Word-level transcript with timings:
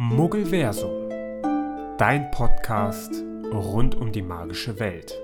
Muggelversum, 0.00 1.08
dein 1.98 2.30
Podcast 2.30 3.12
rund 3.52 3.96
um 3.96 4.12
die 4.12 4.22
magische 4.22 4.78
Welt. 4.78 5.18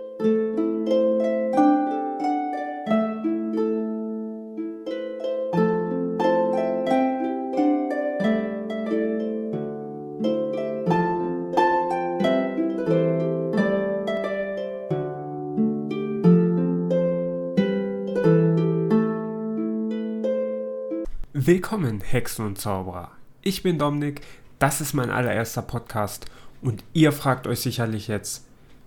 Willkommen, 21.32 22.00
Hexen 22.00 22.46
und 22.46 22.58
Zauberer. 22.58 23.12
Ich 23.42 23.62
bin 23.62 23.78
Dominik, 23.78 24.22
das 24.64 24.80
ist 24.80 24.94
mein 24.94 25.10
allererster 25.10 25.60
Podcast 25.60 26.24
und 26.62 26.84
ihr 26.94 27.12
fragt 27.12 27.46
euch 27.46 27.60
sicherlich 27.60 28.08
jetzt, 28.08 28.46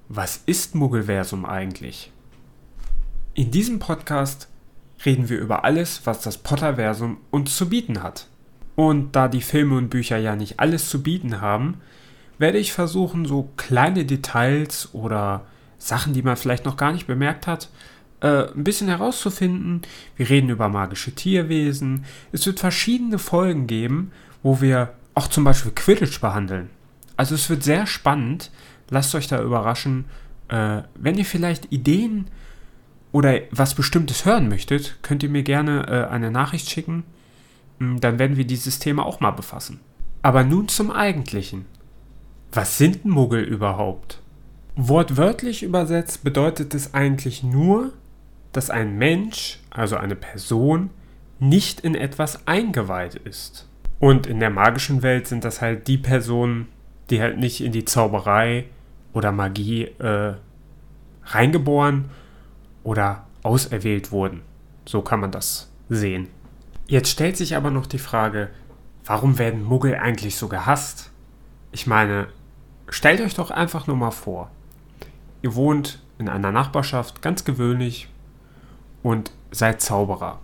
was 0.09 0.41
ist 0.47 0.73
Muggelversum 0.73 1.45
eigentlich? 1.45 2.11
In 3.35 3.51
diesem 3.51 3.77
Podcast 3.77 4.47
reden 5.05 5.29
wir 5.29 5.37
über 5.37 5.65
alles, 5.65 6.01
was 6.05 6.21
das 6.21 6.39
Potterversum 6.39 7.17
uns 7.29 7.55
zu 7.55 7.69
bieten 7.69 8.01
hat. 8.01 8.25
Und 8.75 9.15
da 9.15 9.27
die 9.27 9.43
Filme 9.43 9.77
und 9.77 9.89
Bücher 9.89 10.17
ja 10.17 10.35
nicht 10.35 10.59
alles 10.59 10.89
zu 10.89 11.03
bieten 11.03 11.41
haben, 11.41 11.79
werde 12.39 12.57
ich 12.57 12.73
versuchen, 12.73 13.25
so 13.25 13.47
kleine 13.55 14.03
Details 14.03 14.95
oder 14.95 15.45
Sachen, 15.77 16.13
die 16.13 16.23
man 16.23 16.37
vielleicht 16.37 16.65
noch 16.65 16.77
gar 16.77 16.91
nicht 16.91 17.05
bemerkt 17.05 17.45
hat, 17.45 17.69
äh, 18.21 18.47
ein 18.47 18.63
bisschen 18.63 18.87
herauszufinden. 18.87 19.83
Wir 20.15 20.27
reden 20.27 20.49
über 20.49 20.69
magische 20.69 21.13
Tierwesen. 21.13 22.05
Es 22.31 22.47
wird 22.47 22.59
verschiedene 22.59 23.19
Folgen 23.19 23.67
geben, 23.67 24.11
wo 24.41 24.59
wir 24.59 24.95
auch 25.17 25.27
zum 25.27 25.43
Beispiel 25.43 25.71
Quidditch 25.73 26.21
behandeln. 26.21 26.69
Also 27.17 27.33
es 27.33 27.49
wird 27.49 27.63
sehr 27.63 27.87
spannend. 27.87 28.51
Lasst 28.89 29.15
euch 29.15 29.27
da 29.27 29.41
überraschen. 29.41 30.05
Äh, 30.47 30.83
wenn 30.93 31.17
ihr 31.17 31.25
vielleicht 31.25 31.71
Ideen 31.71 32.27
oder 33.11 33.39
was 33.49 33.73
Bestimmtes 33.73 34.25
hören 34.25 34.47
möchtet, 34.47 34.99
könnt 35.01 35.23
ihr 35.23 35.29
mir 35.29 35.41
gerne 35.41 35.87
äh, 35.87 36.13
eine 36.13 36.29
Nachricht 36.29 36.69
schicken. 36.69 37.03
Hm, 37.79 37.99
dann 37.99 38.19
werden 38.19 38.37
wir 38.37 38.45
dieses 38.45 38.77
Thema 38.77 39.07
auch 39.07 39.19
mal 39.19 39.31
befassen. 39.31 39.79
Aber 40.21 40.43
nun 40.43 40.67
zum 40.67 40.91
Eigentlichen. 40.91 41.65
Was 42.51 42.77
sind 42.77 43.03
Muggel 43.03 43.43
überhaupt? 43.43 44.21
Wortwörtlich 44.75 45.63
übersetzt 45.63 46.23
bedeutet 46.23 46.75
es 46.75 46.93
eigentlich 46.93 47.41
nur, 47.41 47.91
dass 48.51 48.69
ein 48.69 48.99
Mensch, 48.99 49.59
also 49.71 49.97
eine 49.97 50.15
Person, 50.15 50.91
nicht 51.39 51.79
in 51.79 51.95
etwas 51.95 52.47
eingeweiht 52.47 53.15
ist. 53.15 53.67
Und 53.99 54.27
in 54.27 54.39
der 54.39 54.49
magischen 54.49 55.01
Welt 55.01 55.27
sind 55.27 55.43
das 55.43 55.61
halt 55.61 55.87
die 55.87 55.97
Personen, 55.97 56.67
die 57.09 57.21
halt 57.21 57.37
nicht 57.37 57.61
in 57.61 57.71
die 57.71 57.85
Zauberei 57.85 58.65
oder 59.13 59.31
Magie 59.31 59.83
äh, 59.83 60.33
reingeboren 61.25 62.09
oder 62.83 63.25
auserwählt 63.43 64.11
wurden. 64.11 64.41
So 64.85 65.01
kann 65.01 65.19
man 65.19 65.31
das 65.31 65.71
sehen. 65.89 66.27
Jetzt 66.87 67.09
stellt 67.09 67.37
sich 67.37 67.55
aber 67.55 67.71
noch 67.71 67.85
die 67.85 67.99
Frage, 67.99 68.49
warum 69.05 69.39
werden 69.39 69.63
Muggel 69.63 69.95
eigentlich 69.95 70.37
so 70.37 70.47
gehasst? 70.47 71.11
Ich 71.71 71.87
meine, 71.87 72.27
stellt 72.89 73.21
euch 73.21 73.33
doch 73.33 73.51
einfach 73.51 73.87
nur 73.87 73.97
mal 73.97 74.11
vor. 74.11 74.51
Ihr 75.41 75.55
wohnt 75.55 76.01
in 76.17 76.29
einer 76.29 76.51
Nachbarschaft 76.51 77.21
ganz 77.21 77.43
gewöhnlich 77.43 78.09
und 79.03 79.31
seid 79.51 79.81
Zauberer. 79.81 80.39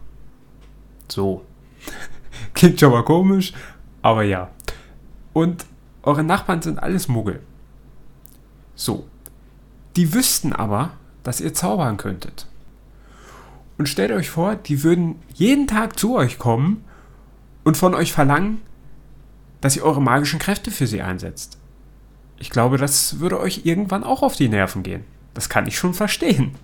So. 1.07 1.45
Klingt 2.55 2.79
schon 2.79 2.91
mal 2.91 3.03
komisch, 3.03 3.53
aber 4.01 4.23
ja. 4.23 4.49
Und 5.33 5.65
eure 6.03 6.23
Nachbarn 6.23 6.61
sind 6.61 6.79
alles 6.79 7.07
Muggel. 7.07 7.41
So. 8.75 9.07
Die 9.95 10.13
wüssten 10.13 10.53
aber, 10.53 10.91
dass 11.23 11.39
ihr 11.39 11.53
zaubern 11.53 11.97
könntet. 11.97 12.47
Und 13.77 13.87
stellt 13.87 14.11
euch 14.11 14.29
vor, 14.29 14.55
die 14.55 14.83
würden 14.83 15.15
jeden 15.33 15.67
Tag 15.67 15.99
zu 15.99 16.15
euch 16.15 16.39
kommen 16.39 16.83
und 17.63 17.77
von 17.77 17.93
euch 17.95 18.11
verlangen, 18.11 18.61
dass 19.61 19.75
ihr 19.75 19.83
eure 19.83 20.01
magischen 20.01 20.39
Kräfte 20.39 20.71
für 20.71 20.87
sie 20.87 21.01
einsetzt. 21.01 21.57
Ich 22.37 22.49
glaube, 22.49 22.77
das 22.77 23.19
würde 23.19 23.39
euch 23.39 23.61
irgendwann 23.65 24.03
auch 24.03 24.21
auf 24.21 24.35
die 24.35 24.49
Nerven 24.49 24.83
gehen. 24.83 25.05
Das 25.33 25.47
kann 25.49 25.67
ich 25.67 25.77
schon 25.77 25.93
verstehen. 25.93 26.55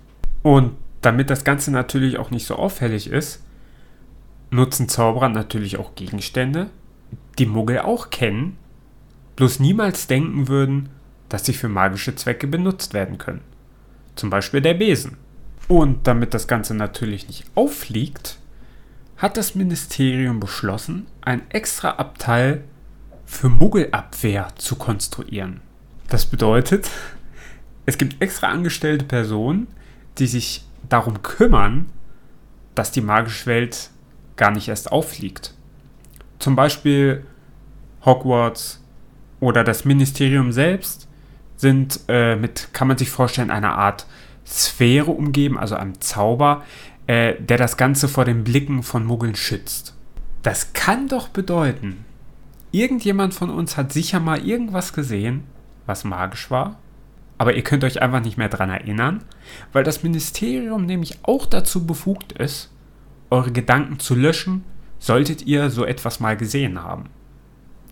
Und 0.42 0.72
damit 1.00 1.30
das 1.30 1.44
Ganze 1.44 1.70
natürlich 1.70 2.18
auch 2.18 2.30
nicht 2.30 2.46
so 2.46 2.56
auffällig 2.56 3.08
ist, 3.08 3.42
nutzen 4.50 4.88
Zauberer 4.88 5.28
natürlich 5.28 5.78
auch 5.78 5.94
Gegenstände, 5.94 6.70
die 7.38 7.46
Muggel 7.46 7.80
auch 7.80 8.10
kennen, 8.10 8.56
bloß 9.36 9.60
niemals 9.60 10.06
denken 10.06 10.48
würden, 10.48 10.90
dass 11.28 11.46
sie 11.46 11.52
für 11.52 11.68
magische 11.68 12.14
Zwecke 12.14 12.46
benutzt 12.46 12.92
werden 12.92 13.18
können. 13.18 13.42
Zum 14.16 14.30
Beispiel 14.30 14.60
der 14.60 14.74
Besen. 14.74 15.16
Und 15.68 16.06
damit 16.06 16.34
das 16.34 16.48
Ganze 16.48 16.74
natürlich 16.74 17.28
nicht 17.28 17.44
auffliegt, 17.54 18.38
hat 19.16 19.36
das 19.36 19.54
Ministerium 19.54 20.40
beschlossen, 20.40 21.06
ein 21.20 21.48
extra 21.50 21.90
Abteil 21.90 22.64
für 23.24 23.48
Muggelabwehr 23.48 24.48
zu 24.56 24.76
konstruieren. 24.76 25.60
Das 26.08 26.26
bedeutet, 26.26 26.90
es 27.86 27.98
gibt 27.98 28.20
extra 28.20 28.48
angestellte 28.48 29.04
Personen, 29.04 29.68
die 30.18 30.26
sich 30.26 30.64
darum 30.88 31.22
kümmern, 31.22 31.86
dass 32.74 32.90
die 32.90 33.00
magische 33.00 33.46
Welt 33.46 33.90
gar 34.40 34.50
nicht 34.50 34.66
erst 34.66 34.90
auffliegt. 34.90 35.54
Zum 36.40 36.56
Beispiel 36.56 37.24
Hogwarts 38.04 38.82
oder 39.38 39.62
das 39.62 39.84
Ministerium 39.84 40.50
selbst 40.50 41.06
sind 41.56 42.00
äh, 42.08 42.34
mit, 42.34 42.72
kann 42.72 42.88
man 42.88 42.98
sich 42.98 43.10
vorstellen, 43.10 43.50
einer 43.50 43.76
Art 43.76 44.06
Sphäre 44.44 45.10
umgeben, 45.12 45.58
also 45.58 45.76
einem 45.76 46.00
Zauber, 46.00 46.64
äh, 47.06 47.34
der 47.38 47.58
das 47.58 47.76
Ganze 47.76 48.08
vor 48.08 48.24
den 48.24 48.42
Blicken 48.42 48.82
von 48.82 49.04
Muggeln 49.04 49.36
schützt. 49.36 49.94
Das 50.42 50.72
kann 50.72 51.06
doch 51.06 51.28
bedeuten, 51.28 52.04
irgendjemand 52.72 53.34
von 53.34 53.50
uns 53.50 53.76
hat 53.76 53.92
sicher 53.92 54.18
mal 54.18 54.44
irgendwas 54.44 54.92
gesehen, 54.92 55.44
was 55.86 56.04
magisch 56.04 56.50
war 56.50 56.78
aber 57.40 57.54
ihr 57.54 57.62
könnt 57.62 57.84
euch 57.84 58.02
einfach 58.02 58.20
nicht 58.20 58.36
mehr 58.36 58.50
daran 58.50 58.68
erinnern, 58.68 59.22
weil 59.72 59.82
das 59.82 60.02
Ministerium 60.02 60.84
nämlich 60.84 61.20
auch 61.22 61.46
dazu 61.46 61.86
befugt 61.86 62.32
ist, 62.32 62.70
eure 63.30 63.52
Gedanken 63.52 63.98
zu 63.98 64.14
löschen, 64.14 64.64
solltet 64.98 65.46
ihr 65.46 65.70
so 65.70 65.84
etwas 65.84 66.20
mal 66.20 66.36
gesehen 66.36 66.82
haben. 66.82 67.04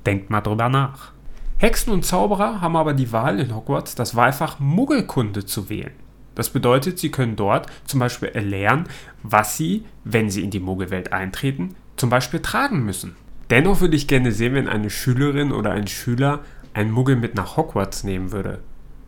Denkt 0.05 0.31
mal 0.31 0.41
drüber 0.41 0.69
nach. 0.69 1.13
Hexen 1.57 1.93
und 1.93 2.05
Zauberer 2.05 2.61
haben 2.61 2.77
aber 2.77 2.93
die 2.93 3.11
Wahl 3.13 3.41
in 3.41 3.55
Hogwarts, 3.55 3.95
das 3.95 4.15
Wahlfach 4.15 4.61
Muggelkunde 4.61 5.45
zu 5.45 5.69
wählen. 5.69 5.93
Das 6.35 6.51
bedeutet, 6.51 6.99
sie 6.99 7.11
können 7.11 7.35
dort 7.35 7.67
zum 7.85 7.99
Beispiel 7.99 8.29
erlernen, 8.29 8.85
was 9.23 9.57
sie, 9.57 9.85
wenn 10.05 10.31
sie 10.31 10.45
in 10.45 10.51
die 10.51 10.61
Muggelwelt 10.61 11.13
eintreten, 11.13 11.75
zum 11.97 12.11
Beispiel 12.11 12.41
tragen 12.41 12.85
müssen. 12.85 13.17
Dennoch 13.51 13.81
würde 13.81 13.97
ich 13.97 14.07
gerne 14.07 14.31
sehen, 14.31 14.55
wenn 14.55 14.69
eine 14.69 14.91
Schülerin 14.91 15.51
oder 15.51 15.73
ein 15.73 15.89
Schüler 15.89 16.41
einen 16.75 16.93
Muggel 16.93 17.17
mit 17.17 17.35
nach 17.35 17.57
Hogwarts 17.57 18.05
nehmen 18.05 18.31
würde 18.31 18.61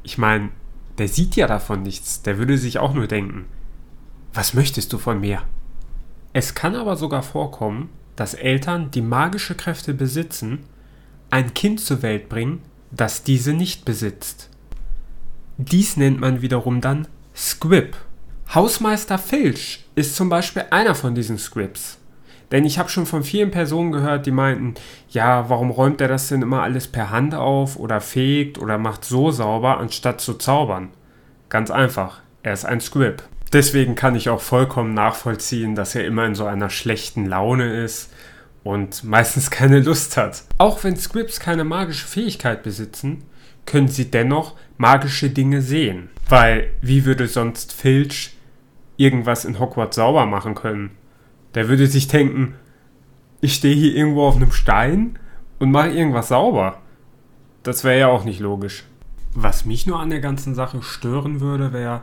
ich 0.02 0.18
meine, 0.18 0.50
der 0.98 1.08
sieht 1.08 1.36
ja 1.36 1.46
davon 1.46 1.82
nichts. 1.82 2.22
Der 2.22 2.38
würde 2.38 2.58
sich 2.58 2.78
auch 2.78 2.94
nur 2.94 3.06
denken, 3.06 3.46
was 4.32 4.54
möchtest 4.54 4.92
du 4.92 4.98
von 4.98 5.20
mir? 5.20 5.42
Es 6.32 6.54
kann 6.54 6.76
aber 6.76 6.96
sogar 6.96 7.22
vorkommen, 7.22 7.90
dass 8.16 8.34
Eltern, 8.34 8.90
die 8.90 9.02
magische 9.02 9.54
Kräfte 9.54 9.94
besitzen, 9.94 10.60
ein 11.30 11.54
Kind 11.54 11.80
zur 11.80 12.02
Welt 12.02 12.28
bringen, 12.28 12.62
das 12.90 13.22
diese 13.22 13.52
nicht 13.52 13.84
besitzt. 13.84 14.48
Dies 15.58 15.96
nennt 15.96 16.20
man 16.20 16.42
wiederum 16.42 16.80
dann 16.80 17.08
Squib. 17.34 17.96
Hausmeister 18.54 19.18
Filch 19.18 19.84
ist 19.94 20.16
zum 20.16 20.28
Beispiel 20.28 20.64
einer 20.70 20.94
von 20.94 21.14
diesen 21.14 21.38
Squibs. 21.38 21.98
Denn 22.50 22.64
ich 22.64 22.78
habe 22.78 22.88
schon 22.88 23.06
von 23.06 23.22
vielen 23.22 23.52
Personen 23.52 23.92
gehört, 23.92 24.26
die 24.26 24.32
meinten, 24.32 24.74
ja, 25.10 25.48
warum 25.48 25.70
räumt 25.70 26.00
er 26.00 26.08
das 26.08 26.28
denn 26.28 26.42
immer 26.42 26.62
alles 26.62 26.88
per 26.88 27.10
Hand 27.10 27.34
auf 27.34 27.76
oder 27.76 28.00
fegt 28.00 28.58
oder 28.58 28.76
macht 28.76 29.04
so 29.04 29.30
sauber, 29.30 29.78
anstatt 29.78 30.20
zu 30.20 30.34
zaubern? 30.34 30.90
Ganz 31.48 31.70
einfach, 31.70 32.22
er 32.42 32.52
ist 32.52 32.64
ein 32.64 32.80
Squib. 32.80 33.22
Deswegen 33.52 33.96
kann 33.96 34.14
ich 34.14 34.28
auch 34.28 34.40
vollkommen 34.40 34.94
nachvollziehen, 34.94 35.74
dass 35.74 35.94
er 35.94 36.04
immer 36.04 36.24
in 36.24 36.34
so 36.34 36.44
einer 36.44 36.70
schlechten 36.70 37.26
Laune 37.26 37.82
ist 37.82 38.12
und 38.62 39.02
meistens 39.02 39.50
keine 39.50 39.80
Lust 39.80 40.16
hat. 40.16 40.44
Auch 40.58 40.84
wenn 40.84 40.96
Squibs 40.96 41.40
keine 41.40 41.64
magische 41.64 42.06
Fähigkeit 42.06 42.62
besitzen, 42.62 43.24
können 43.66 43.88
sie 43.88 44.10
dennoch 44.10 44.54
magische 44.78 45.30
Dinge 45.30 45.62
sehen. 45.62 46.10
Weil 46.28 46.68
wie 46.80 47.04
würde 47.04 47.26
sonst 47.26 47.72
Filch 47.72 48.36
irgendwas 48.96 49.44
in 49.44 49.58
Hogwarts 49.58 49.96
sauber 49.96 50.26
machen 50.26 50.54
können? 50.54 50.92
Der 51.54 51.68
würde 51.68 51.88
sich 51.88 52.06
denken, 52.06 52.54
ich 53.40 53.54
stehe 53.54 53.74
hier 53.74 53.94
irgendwo 53.96 54.26
auf 54.26 54.36
einem 54.36 54.52
Stein 54.52 55.18
und 55.58 55.72
mache 55.72 55.90
irgendwas 55.90 56.28
sauber. 56.28 56.78
Das 57.62 57.82
wäre 57.82 57.98
ja 57.98 58.06
auch 58.08 58.24
nicht 58.24 58.40
logisch. 58.40 58.84
Was 59.34 59.64
mich 59.64 59.86
nur 59.86 59.98
an 59.98 60.10
der 60.10 60.20
ganzen 60.20 60.54
Sache 60.54 60.82
stören 60.82 61.40
würde, 61.40 61.72
wäre, 61.72 62.02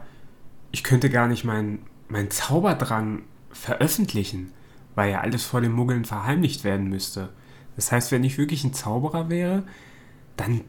ich 0.72 0.84
könnte 0.84 1.10
gar 1.10 1.28
nicht 1.28 1.44
meinen 1.44 1.80
mein 2.10 2.32
Zauberdrang 2.32 3.24
veröffentlichen, 3.52 4.54
weil 4.96 5.12
ja 5.12 5.22
alles 5.22 5.44
vor 5.44 5.62
den 5.62 5.74
Muggeln 5.74 6.06
verheimlicht 6.06 6.64
werden 6.64 6.88
müsste. 6.90 7.30
Das 7.76 7.92
heißt, 7.92 8.12
wenn 8.12 8.24
ich 8.24 8.38
wirklich 8.38 8.64
ein 8.64 8.74
Zauberer 8.74 9.30
wäre, 9.30 9.64
dann. 10.36 10.62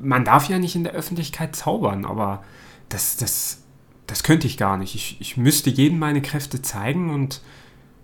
Man 0.00 0.24
darf 0.24 0.48
ja 0.48 0.58
nicht 0.58 0.74
in 0.74 0.84
der 0.84 0.94
Öffentlichkeit 0.94 1.54
zaubern, 1.54 2.04
aber 2.04 2.42
das, 2.88 3.16
das, 3.16 3.62
das 4.06 4.22
könnte 4.22 4.46
ich 4.46 4.58
gar 4.58 4.76
nicht. 4.76 4.94
Ich, 4.94 5.20
ich 5.20 5.36
müsste 5.36 5.70
jedem 5.70 5.98
meine 5.98 6.20
Kräfte 6.20 6.60
zeigen 6.60 7.10
und 7.10 7.40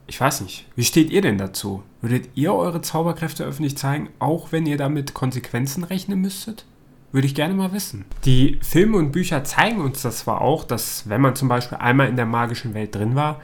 ich 0.06 0.20
weiß 0.20 0.40
nicht. 0.42 0.66
Wie 0.76 0.84
steht 0.84 1.10
ihr 1.10 1.22
denn 1.22 1.38
dazu? 1.38 1.82
Würdet 2.00 2.30
ihr 2.34 2.54
eure 2.54 2.82
Zauberkräfte 2.82 3.44
öffentlich 3.44 3.76
zeigen, 3.76 4.08
auch 4.20 4.52
wenn 4.52 4.64
ihr 4.64 4.76
damit 4.76 5.12
Konsequenzen 5.12 5.84
rechnen 5.84 6.20
müsstet? 6.20 6.66
Würde 7.12 7.26
ich 7.26 7.34
gerne 7.34 7.54
mal 7.54 7.72
wissen. 7.72 8.04
Die 8.24 8.58
Filme 8.62 8.96
und 8.96 9.10
Bücher 9.10 9.42
zeigen 9.42 9.80
uns 9.80 10.02
das 10.02 10.20
zwar 10.20 10.40
auch, 10.40 10.64
dass 10.64 11.08
wenn 11.08 11.20
man 11.20 11.34
zum 11.34 11.48
Beispiel 11.48 11.78
einmal 11.78 12.08
in 12.08 12.16
der 12.16 12.26
magischen 12.26 12.72
Welt 12.74 12.94
drin 12.94 13.16
war, 13.16 13.40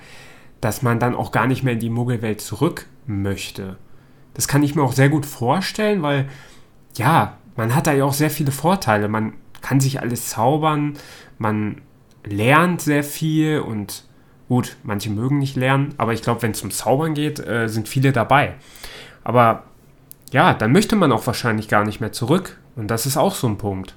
dass 0.61 0.83
man 0.83 1.01
dann 1.01 1.15
auch 1.15 1.33
gar 1.33 1.47
nicht 1.47 1.63
mehr 1.63 1.73
in 1.75 1.81
die 1.81 1.91
Muggelwelt 1.91 2.41
zurück 2.41 2.87
möchte. 3.07 3.77
Das 4.35 4.49
kann 4.49 4.63
ich 4.63 4.75
mir 4.75 4.83
auch 4.83 4.93
sehr 4.93 5.09
gut 5.09 5.27
vorstellen, 5.27 6.03
weil 6.03 6.29
ja, 6.97 7.39
man 7.57 7.75
hat 7.75 7.87
da 7.87 7.93
ja 7.93 8.05
auch 8.05 8.13
sehr 8.13 8.31
viele 8.31 8.53
Vorteile. 8.53 9.09
Man 9.09 9.35
kann 9.63 9.81
sich 9.81 10.01
alles 10.01 10.29
zaubern, 10.29 10.95
man 11.39 11.81
lernt 12.25 12.81
sehr 12.83 13.03
viel 13.03 13.61
und 13.61 14.05
gut, 14.49 14.77
manche 14.85 15.11
mögen 15.11 15.39
nicht 15.39 15.57
lernen, 15.57 15.95
aber 15.97 16.13
ich 16.13 16.23
glaube, 16.23 16.43
wenn 16.43 16.53
es 16.53 16.63
um 16.63 16.71
Zaubern 16.71 17.15
geht, 17.15 17.41
äh, 17.41 17.69
sind 17.69 17.89
viele 17.89 18.13
dabei. 18.13 18.55
Aber 19.25 19.65
ja, 20.31 20.55
dann 20.55 20.73
möchte 20.73 20.97
man 20.97 21.13
auch 21.13 21.27
wahrscheinlich 21.27 21.69
gar 21.69 21.85
nicht 21.85 22.01
mehr 22.01 22.13
zurück. 22.13 22.59
Und 22.77 22.89
das 22.89 23.07
ist 23.07 23.17
auch 23.17 23.35
so 23.35 23.49
ein 23.49 23.59
Punkt. 23.59 23.95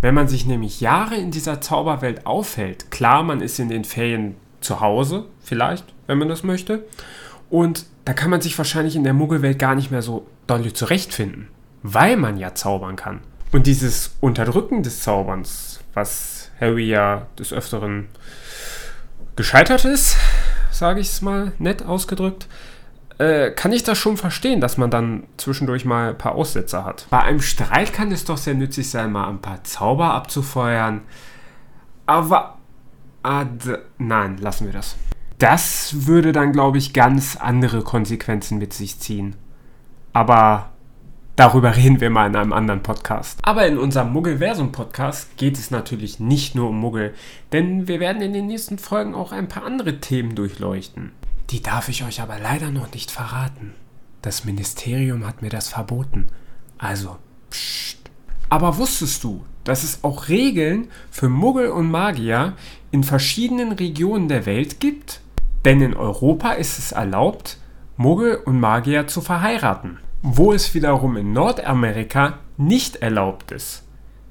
Wenn 0.00 0.14
man 0.14 0.28
sich 0.28 0.44
nämlich 0.44 0.80
Jahre 0.80 1.16
in 1.16 1.30
dieser 1.30 1.60
Zauberwelt 1.60 2.26
aufhält, 2.26 2.90
klar, 2.90 3.22
man 3.22 3.40
ist 3.40 3.58
in 3.58 3.68
den 3.68 3.84
Ferien 3.84 4.36
zu 4.60 4.80
Hause, 4.80 5.24
vielleicht, 5.40 5.84
wenn 6.06 6.18
man 6.18 6.28
das 6.28 6.42
möchte. 6.42 6.84
Und 7.50 7.86
da 8.04 8.12
kann 8.12 8.30
man 8.30 8.40
sich 8.40 8.56
wahrscheinlich 8.58 8.96
in 8.96 9.04
der 9.04 9.14
Muggelwelt 9.14 9.58
gar 9.58 9.74
nicht 9.74 9.90
mehr 9.90 10.02
so 10.02 10.26
doll 10.46 10.72
zurechtfinden, 10.72 11.48
weil 11.82 12.16
man 12.16 12.36
ja 12.36 12.54
zaubern 12.54 12.96
kann. 12.96 13.20
Und 13.52 13.66
dieses 13.66 14.16
Unterdrücken 14.20 14.82
des 14.82 15.02
Zauberns, 15.02 15.80
was 15.94 16.50
Harry 16.60 16.88
ja 16.88 17.26
des 17.38 17.52
Öfteren 17.52 18.08
gescheitert 19.36 19.84
ist, 19.84 20.16
sage 20.70 21.00
ich 21.00 21.08
es 21.08 21.22
mal 21.22 21.52
nett 21.58 21.84
ausgedrückt, 21.84 22.46
äh, 23.18 23.50
kann 23.50 23.72
ich 23.72 23.82
das 23.82 23.98
schon 23.98 24.16
verstehen, 24.16 24.60
dass 24.60 24.78
man 24.78 24.90
dann 24.90 25.24
zwischendurch 25.36 25.84
mal 25.84 26.10
ein 26.10 26.18
paar 26.18 26.36
Aussetzer 26.36 26.84
hat. 26.84 27.06
Bei 27.10 27.20
einem 27.20 27.40
Streit 27.40 27.92
kann 27.92 28.12
es 28.12 28.24
doch 28.24 28.38
sehr 28.38 28.54
nützlich 28.54 28.90
sein, 28.90 29.12
mal 29.12 29.28
ein 29.28 29.40
paar 29.40 29.64
Zauber 29.64 30.14
abzufeuern. 30.14 31.02
Aber. 32.06 32.54
Ad, 33.24 33.78
nein, 33.98 34.38
lassen 34.38 34.66
wir 34.66 34.72
das. 34.72 34.96
Das 35.38 36.06
würde 36.06 36.30
dann, 36.30 36.52
glaube 36.52 36.78
ich, 36.78 36.92
ganz 36.92 37.36
andere 37.36 37.82
Konsequenzen 37.82 38.58
mit 38.58 38.72
sich 38.72 39.00
ziehen. 39.00 39.34
Aber 40.12 40.70
darüber 41.34 41.76
reden 41.76 42.00
wir 42.00 42.10
mal 42.10 42.28
in 42.28 42.36
einem 42.36 42.52
anderen 42.52 42.84
Podcast. 42.84 43.40
Aber 43.42 43.66
in 43.66 43.78
unserem 43.78 44.12
Muggelversum-Podcast 44.12 45.36
geht 45.36 45.58
es 45.58 45.72
natürlich 45.72 46.20
nicht 46.20 46.54
nur 46.54 46.68
um 46.68 46.78
Muggel, 46.78 47.14
denn 47.52 47.88
wir 47.88 47.98
werden 47.98 48.22
in 48.22 48.32
den 48.32 48.46
nächsten 48.46 48.78
Folgen 48.78 49.16
auch 49.16 49.32
ein 49.32 49.48
paar 49.48 49.64
andere 49.64 49.98
Themen 49.98 50.36
durchleuchten. 50.36 51.10
Die 51.50 51.62
darf 51.62 51.88
ich 51.88 52.04
euch 52.04 52.20
aber 52.20 52.38
leider 52.38 52.70
noch 52.70 52.92
nicht 52.92 53.10
verraten. 53.10 53.74
Das 54.20 54.44
Ministerium 54.44 55.26
hat 55.26 55.40
mir 55.40 55.48
das 55.48 55.68
verboten. 55.68 56.26
Also, 56.76 57.16
psst. 57.50 57.98
Aber 58.50 58.76
wusstest 58.76 59.24
du, 59.24 59.44
dass 59.64 59.82
es 59.82 60.04
auch 60.04 60.28
Regeln 60.28 60.88
für 61.10 61.28
Muggel 61.28 61.68
und 61.68 61.90
Magier 61.90 62.54
in 62.90 63.02
verschiedenen 63.02 63.72
Regionen 63.72 64.28
der 64.28 64.44
Welt 64.44 64.80
gibt? 64.80 65.20
Denn 65.64 65.80
in 65.80 65.94
Europa 65.94 66.52
ist 66.52 66.78
es 66.78 66.92
erlaubt, 66.92 67.58
Muggel 67.96 68.36
und 68.36 68.60
Magier 68.60 69.06
zu 69.06 69.20
verheiraten, 69.20 69.98
wo 70.22 70.52
es 70.52 70.74
wiederum 70.74 71.16
in 71.16 71.32
Nordamerika 71.32 72.38
nicht 72.56 72.96
erlaubt 72.96 73.52
ist. 73.52 73.84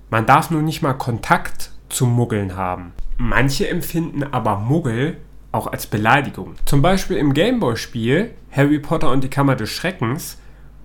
Man 0.09 0.25
darf 0.25 0.51
nur 0.51 0.61
nicht 0.61 0.81
mal 0.81 0.93
Kontakt 0.93 1.71
zu 1.89 2.05
Muggeln 2.05 2.55
haben. 2.55 2.93
Manche 3.17 3.67
empfinden 3.67 4.23
aber 4.23 4.57
Muggel 4.57 5.17
auch 5.57 5.67
als 5.67 5.87
Beleidigung. 5.87 6.55
Zum 6.65 6.81
Beispiel 6.81 7.17
im 7.17 7.33
Gameboy-Spiel 7.33 8.31
Harry 8.51 8.79
Potter 8.79 9.11
und 9.11 9.23
die 9.23 9.29
Kammer 9.29 9.55
des 9.55 9.69
Schreckens 9.69 10.37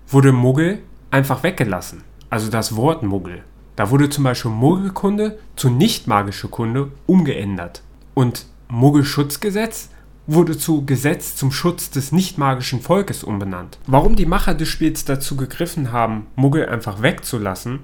wurde 0.08 0.32
Muggel 0.32 0.80
einfach 1.10 1.42
weggelassen. 1.42 2.02
Also 2.30 2.50
das 2.50 2.74
Wort 2.74 3.02
Muggel. 3.02 3.44
Da 3.76 3.90
wurde 3.90 4.08
zum 4.08 4.24
Beispiel 4.24 4.50
Muggelkunde 4.50 5.38
zu 5.56 5.70
nicht-magische 5.70 6.48
Kunde 6.48 6.90
umgeändert. 7.06 7.82
Und 8.14 8.46
Muggelschutzgesetz 8.68 9.90
wurde 10.26 10.56
zu 10.56 10.86
Gesetz 10.86 11.36
zum 11.36 11.52
Schutz 11.52 11.90
des 11.90 12.12
nicht-magischen 12.12 12.80
Volkes 12.80 13.24
umbenannt. 13.24 13.78
Warum 13.86 14.16
die 14.16 14.26
Macher 14.26 14.54
des 14.54 14.68
Spiels 14.68 15.04
dazu 15.04 15.36
gegriffen 15.36 15.92
haben, 15.92 16.26
Muggel 16.36 16.66
einfach 16.66 17.02
wegzulassen, 17.02 17.80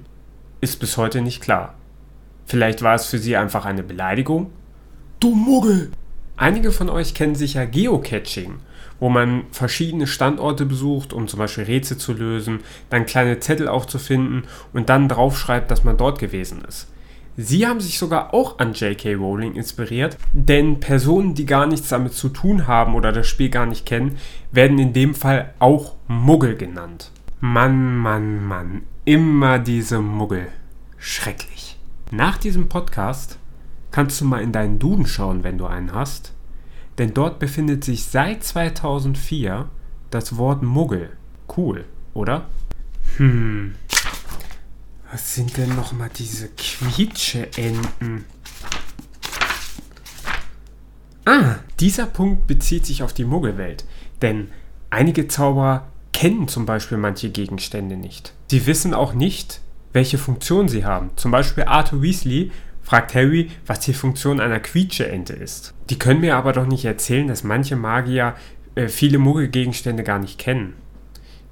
ist 0.60 0.80
bis 0.80 0.96
heute 0.96 1.20
nicht 1.20 1.42
klar. 1.42 1.74
Vielleicht 2.46 2.82
war 2.82 2.94
es 2.94 3.06
für 3.06 3.18
sie 3.18 3.36
einfach 3.36 3.64
eine 3.64 3.82
Beleidigung? 3.82 4.50
Du 5.20 5.34
Muggel! 5.34 5.90
Einige 6.38 6.70
von 6.70 6.88
euch 6.88 7.14
kennen 7.14 7.34
sicher 7.34 7.66
Geocaching, 7.66 8.60
wo 9.00 9.08
man 9.08 9.42
verschiedene 9.50 10.06
Standorte 10.06 10.66
besucht, 10.66 11.12
um 11.12 11.26
zum 11.26 11.40
Beispiel 11.40 11.64
Rätsel 11.64 11.98
zu 11.98 12.12
lösen, 12.12 12.60
dann 12.90 13.06
kleine 13.06 13.40
Zettel 13.40 13.66
aufzufinden 13.66 14.44
und 14.72 14.88
dann 14.88 15.08
draufschreibt, 15.08 15.68
dass 15.68 15.82
man 15.82 15.96
dort 15.96 16.20
gewesen 16.20 16.62
ist. 16.66 16.86
Sie 17.36 17.66
haben 17.66 17.80
sich 17.80 17.98
sogar 17.98 18.34
auch 18.34 18.60
an 18.60 18.72
J.K. 18.72 19.14
Rowling 19.14 19.54
inspiriert, 19.56 20.16
denn 20.32 20.78
Personen, 20.78 21.34
die 21.34 21.44
gar 21.44 21.66
nichts 21.66 21.88
damit 21.88 22.12
zu 22.12 22.28
tun 22.28 22.68
haben 22.68 22.94
oder 22.94 23.10
das 23.10 23.26
Spiel 23.26 23.48
gar 23.48 23.66
nicht 23.66 23.84
kennen, 23.84 24.16
werden 24.52 24.78
in 24.78 24.92
dem 24.92 25.16
Fall 25.16 25.54
auch 25.58 25.94
Muggel 26.06 26.56
genannt. 26.56 27.10
Mann, 27.40 27.96
Mann, 27.96 28.44
Mann, 28.44 28.82
immer 29.04 29.58
diese 29.58 30.00
Muggel. 30.00 30.48
Schrecklich. 30.98 31.78
Nach 32.12 32.38
diesem 32.38 32.68
Podcast 32.68 33.38
kannst 33.90 34.20
du 34.20 34.24
mal 34.24 34.42
in 34.42 34.52
deinen 34.52 34.78
Duden 34.78 35.06
schauen, 35.06 35.44
wenn 35.44 35.58
du 35.58 35.66
einen 35.66 35.92
hast. 35.92 36.32
Denn 36.98 37.14
dort 37.14 37.38
befindet 37.38 37.84
sich 37.84 38.04
seit 38.04 38.42
2004 38.42 39.68
das 40.10 40.36
Wort 40.36 40.62
Muggel. 40.62 41.10
Cool, 41.56 41.84
oder? 42.14 42.46
Hm. 43.16 43.74
Was 45.10 45.34
sind 45.34 45.56
denn 45.56 45.74
nochmal 45.74 46.10
diese 46.14 46.48
Quietsche-Enten? 46.48 48.24
Ah, 51.24 51.56
dieser 51.80 52.06
Punkt 52.06 52.46
bezieht 52.46 52.84
sich 52.84 53.02
auf 53.02 53.12
die 53.12 53.24
Muggelwelt. 53.24 53.84
Denn 54.20 54.48
einige 54.90 55.28
Zauberer 55.28 55.88
kennen 56.12 56.48
zum 56.48 56.66
Beispiel 56.66 56.98
manche 56.98 57.30
Gegenstände 57.30 57.96
nicht. 57.96 58.32
Sie 58.50 58.66
wissen 58.66 58.92
auch 58.92 59.14
nicht, 59.14 59.60
welche 59.92 60.18
Funktion 60.18 60.68
sie 60.68 60.84
haben. 60.84 61.10
Zum 61.16 61.30
Beispiel 61.30 61.64
Arthur 61.64 62.02
Weasley 62.02 62.50
fragt 62.88 63.14
Harry, 63.14 63.50
was 63.66 63.80
die 63.80 63.92
Funktion 63.92 64.40
einer 64.40 64.60
Quietsche-Ente 64.60 65.34
ist. 65.34 65.74
Die 65.90 65.98
können 65.98 66.22
mir 66.22 66.36
aber 66.36 66.54
doch 66.54 66.66
nicht 66.66 66.86
erzählen, 66.86 67.28
dass 67.28 67.44
manche 67.44 67.76
Magier 67.76 68.34
äh, 68.76 68.88
viele 68.88 69.18
Muggelgegenstände 69.18 70.02
gar 70.04 70.18
nicht 70.18 70.38
kennen. 70.38 70.72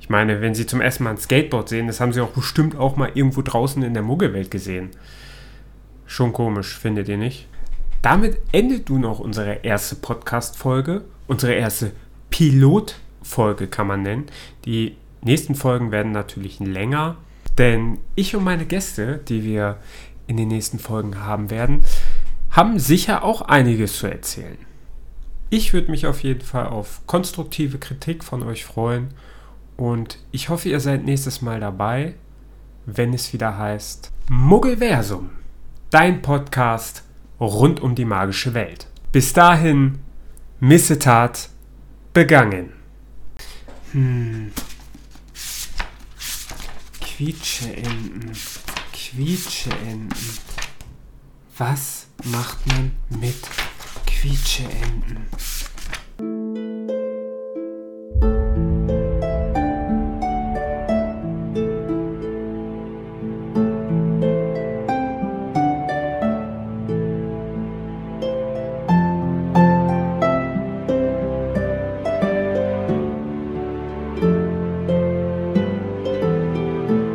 Ich 0.00 0.08
meine, 0.08 0.40
wenn 0.40 0.54
sie 0.54 0.64
zum 0.64 0.80
ersten 0.80 1.04
Mal 1.04 1.10
ein 1.10 1.18
Skateboard 1.18 1.68
sehen, 1.68 1.88
das 1.88 2.00
haben 2.00 2.14
sie 2.14 2.22
auch 2.22 2.30
bestimmt 2.30 2.74
auch 2.76 2.96
mal 2.96 3.10
irgendwo 3.12 3.42
draußen 3.42 3.82
in 3.82 3.92
der 3.92 4.02
Muggelwelt 4.02 4.50
gesehen. 4.50 4.92
Schon 6.06 6.32
komisch, 6.32 6.78
findet 6.78 7.06
ihr 7.06 7.18
nicht? 7.18 7.46
Damit 8.00 8.38
endet 8.52 8.88
nun 8.88 9.04
auch 9.04 9.18
unsere 9.18 9.62
erste 9.62 9.96
Podcast-Folge, 9.96 11.04
unsere 11.26 11.52
erste 11.52 11.92
Pilot-Folge 12.30 13.66
kann 13.66 13.88
man 13.88 14.00
nennen. 14.00 14.24
Die 14.64 14.96
nächsten 15.20 15.54
Folgen 15.54 15.90
werden 15.90 16.12
natürlich 16.12 16.60
länger, 16.60 17.18
denn 17.58 17.98
ich 18.14 18.34
und 18.34 18.44
meine 18.44 18.64
Gäste, 18.64 19.20
die 19.28 19.44
wir 19.44 19.76
in 20.26 20.36
den 20.36 20.48
nächsten 20.48 20.78
Folgen 20.78 21.20
haben 21.20 21.50
werden, 21.50 21.84
haben 22.50 22.78
sicher 22.78 23.22
auch 23.22 23.42
einiges 23.42 23.98
zu 23.98 24.06
erzählen. 24.06 24.58
Ich 25.50 25.72
würde 25.72 25.90
mich 25.90 26.06
auf 26.06 26.22
jeden 26.22 26.40
Fall 26.40 26.66
auf 26.66 27.02
konstruktive 27.06 27.78
Kritik 27.78 28.24
von 28.24 28.42
euch 28.42 28.64
freuen 28.64 29.08
und 29.76 30.18
ich 30.32 30.48
hoffe, 30.48 30.68
ihr 30.68 30.80
seid 30.80 31.04
nächstes 31.04 31.42
Mal 31.42 31.60
dabei, 31.60 32.14
wenn 32.86 33.12
es 33.12 33.32
wieder 33.32 33.56
heißt 33.58 34.12
Muggelversum, 34.28 35.30
dein 35.90 36.22
Podcast 36.22 37.04
rund 37.38 37.80
um 37.80 37.94
die 37.94 38.04
magische 38.04 38.54
Welt. 38.54 38.88
Bis 39.12 39.32
dahin, 39.32 39.98
Missetat 40.58 41.50
begangen. 42.12 42.72
Hm. 43.92 44.52
Quietscheenten. 47.00 48.32
Quietscheenten. 49.10 50.10
Was 51.56 52.06
macht 52.24 52.66
man 52.66 52.90
mit 53.08 53.36
Quietscheenten? 54.04 55.26